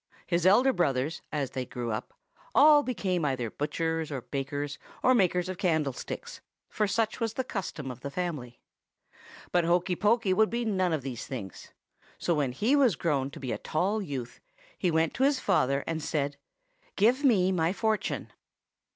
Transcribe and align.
His 0.25 0.47
elder 0.47 0.73
brothers, 0.73 1.21
as 1.31 1.51
they 1.51 1.63
grew 1.63 1.91
up, 1.91 2.15
all 2.55 2.81
became 2.81 3.23
either 3.23 3.51
butchers 3.51 4.11
or 4.11 4.21
bakers 4.21 4.79
or 5.03 5.13
makers 5.13 5.47
of 5.47 5.59
candlesticks, 5.59 6.41
for 6.69 6.87
such 6.87 7.19
was 7.19 7.33
the 7.35 7.43
custom 7.43 7.91
of 7.91 7.99
the 7.99 8.09
family. 8.09 8.59
But 9.51 9.63
Hokey 9.63 9.95
Pokey 9.95 10.33
would 10.33 10.49
be 10.49 10.65
none 10.65 10.91
of 10.91 11.03
these 11.03 11.27
things; 11.27 11.71
so 12.17 12.33
when 12.33 12.51
he 12.51 12.75
was 12.75 12.95
grown 12.95 13.29
to 13.29 13.39
be 13.39 13.51
a 13.51 13.59
tall 13.59 14.01
youth 14.01 14.39
he 14.75 14.89
went 14.89 15.13
to 15.13 15.23
his 15.23 15.39
father 15.39 15.83
and 15.85 16.01
said, 16.01 16.35
'Give 16.95 17.23
me 17.23 17.51
my 17.51 17.71
fortune. 17.71 18.33